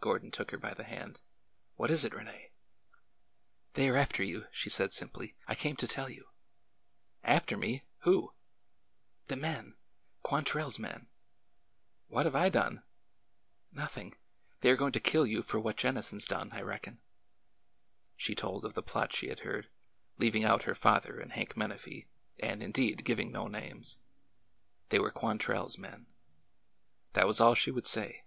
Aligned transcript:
Gordon 0.00 0.30
took 0.30 0.50
her 0.52 0.56
by 0.56 0.72
the 0.72 0.82
hand. 0.84 1.20
What 1.76 1.90
is 1.90 2.02
it, 2.02 2.14
Rene?"'' 2.14 2.50
They 3.74 3.90
are 3.90 3.98
after 3.98 4.22
you," 4.24 4.46
she 4.50 4.70
said 4.70 4.94
simply. 4.94 5.36
I 5.46 5.54
came 5.54 5.76
to 5.76 5.86
tell 5.86 6.08
you." 6.08 6.30
After 7.22 7.54
me! 7.54 7.84
Who?" 7.98 8.32
The 9.26 9.36
men. 9.36 9.76
Quantrell's 10.22 10.78
men." 10.78 11.08
What 12.08 12.24
have 12.24 12.34
I 12.34 12.48
done?"'' 12.48 12.82
Nothing. 13.84 14.16
They 14.62 14.70
are 14.70 14.74
going 14.76 14.92
to 14.92 15.00
kill 15.00 15.26
you 15.26 15.42
for 15.42 15.60
what 15.60 15.76
Jen 15.76 15.96
nison 15.96 16.18
's 16.18 16.24
done, 16.24 16.50
I 16.52 16.62
reckon." 16.62 17.02
She 18.16 18.34
told 18.34 18.64
of 18.64 18.72
the 18.72 18.82
plot 18.82 19.12
she 19.12 19.28
had 19.28 19.40
heard, 19.40 19.68
leaving 20.16 20.44
out 20.44 20.62
her 20.62 20.74
father 20.74 21.20
and 21.20 21.32
Hank 21.32 21.56
Menafee, 21.58 22.06
and, 22.40 22.62
indeed, 22.62 23.04
giving 23.04 23.30
no 23.32 23.48
names. 23.48 23.98
They 24.88 24.98
were 24.98 25.10
Quantrell's 25.12 25.76
men. 25.76 26.06
That 27.12 27.26
was 27.26 27.38
all 27.38 27.54
she 27.54 27.70
would 27.70 27.86
say. 27.86 28.24